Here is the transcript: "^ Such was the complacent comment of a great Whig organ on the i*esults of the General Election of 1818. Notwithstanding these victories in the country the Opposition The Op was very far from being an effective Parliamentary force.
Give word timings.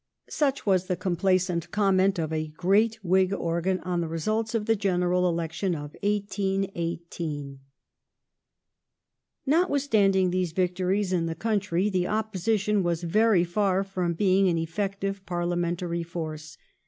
"^ 0.29 0.31
Such 0.33 0.65
was 0.65 0.87
the 0.87 0.95
complacent 0.95 1.69
comment 1.69 2.17
of 2.17 2.33
a 2.33 2.47
great 2.47 2.97
Whig 3.03 3.31
organ 3.31 3.79
on 3.81 4.01
the 4.01 4.07
i*esults 4.09 4.55
of 4.55 4.65
the 4.65 4.75
General 4.75 5.29
Election 5.29 5.75
of 5.75 5.95
1818. 6.01 7.59
Notwithstanding 9.45 10.31
these 10.31 10.53
victories 10.53 11.13
in 11.13 11.27
the 11.27 11.35
country 11.35 11.87
the 11.87 12.07
Opposition 12.07 12.77
The 12.77 12.81
Op 12.81 12.85
was 12.85 13.03
very 13.03 13.43
far 13.43 13.83
from 13.83 14.15
being 14.15 14.49
an 14.49 14.57
effective 14.57 15.23
Parliamentary 15.27 16.01
force. 16.01 16.57